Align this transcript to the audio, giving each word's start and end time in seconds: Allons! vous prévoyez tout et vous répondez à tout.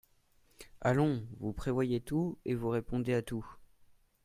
Allons! 0.81 1.27
vous 1.39 1.53
prévoyez 1.53 2.01
tout 2.01 2.39
et 2.43 2.55
vous 2.55 2.69
répondez 2.69 3.13
à 3.13 3.21
tout. 3.21 3.47